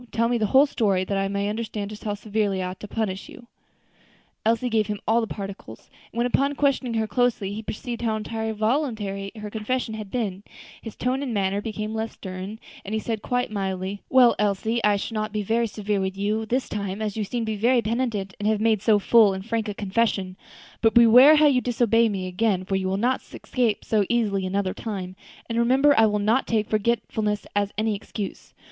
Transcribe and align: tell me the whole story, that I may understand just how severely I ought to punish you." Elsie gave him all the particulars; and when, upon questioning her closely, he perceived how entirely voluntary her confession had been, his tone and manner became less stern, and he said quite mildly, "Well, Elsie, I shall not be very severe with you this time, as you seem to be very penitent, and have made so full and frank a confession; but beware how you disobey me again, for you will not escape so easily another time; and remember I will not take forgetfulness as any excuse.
tell 0.11 0.27
me 0.27 0.39
the 0.39 0.47
whole 0.47 0.65
story, 0.65 1.03
that 1.03 1.15
I 1.19 1.27
may 1.27 1.47
understand 1.47 1.91
just 1.91 2.03
how 2.05 2.15
severely 2.15 2.59
I 2.63 2.69
ought 2.71 2.79
to 2.79 2.87
punish 2.87 3.29
you." 3.29 3.45
Elsie 4.43 4.67
gave 4.67 4.87
him 4.87 4.99
all 5.07 5.21
the 5.21 5.27
particulars; 5.27 5.91
and 6.11 6.17
when, 6.17 6.25
upon 6.25 6.55
questioning 6.55 6.95
her 6.95 7.05
closely, 7.05 7.53
he 7.53 7.61
perceived 7.61 8.01
how 8.01 8.15
entirely 8.15 8.51
voluntary 8.51 9.31
her 9.35 9.51
confession 9.51 9.93
had 9.93 10.09
been, 10.09 10.41
his 10.81 10.95
tone 10.95 11.21
and 11.21 11.35
manner 11.35 11.61
became 11.61 11.93
less 11.93 12.13
stern, 12.13 12.57
and 12.83 12.95
he 12.95 12.99
said 12.99 13.21
quite 13.21 13.51
mildly, 13.51 14.01
"Well, 14.09 14.35
Elsie, 14.39 14.83
I 14.83 14.95
shall 14.95 15.13
not 15.13 15.31
be 15.31 15.43
very 15.43 15.67
severe 15.67 16.01
with 16.01 16.17
you 16.17 16.47
this 16.47 16.67
time, 16.67 16.99
as 16.99 17.15
you 17.15 17.23
seem 17.23 17.43
to 17.45 17.51
be 17.51 17.55
very 17.55 17.83
penitent, 17.83 18.33
and 18.39 18.47
have 18.47 18.59
made 18.59 18.81
so 18.81 18.97
full 18.97 19.35
and 19.35 19.45
frank 19.45 19.67
a 19.69 19.75
confession; 19.75 20.35
but 20.81 20.95
beware 20.95 21.35
how 21.35 21.45
you 21.45 21.61
disobey 21.61 22.09
me 22.09 22.25
again, 22.25 22.65
for 22.65 22.75
you 22.75 22.87
will 22.87 22.97
not 22.97 23.21
escape 23.21 23.85
so 23.85 24.03
easily 24.09 24.47
another 24.47 24.73
time; 24.73 25.15
and 25.47 25.59
remember 25.59 25.93
I 25.95 26.07
will 26.07 26.17
not 26.17 26.47
take 26.47 26.67
forgetfulness 26.71 27.45
as 27.55 27.71
any 27.77 27.93
excuse. 27.93 28.55